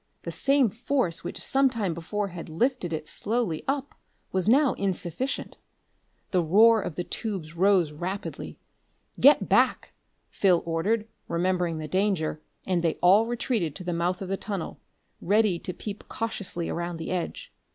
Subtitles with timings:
[0.23, 3.93] The same force which some time before had lifted it slowly up
[4.31, 5.59] was now insufficient.
[6.31, 8.57] The roar of the tubes rose rapidly.
[9.19, 9.93] "Get back!"
[10.31, 14.79] Phil ordered, remembering the danger, and they all retreated to the mouth of the tunnel,
[15.21, 17.53] ready to peep cautiously around the edge.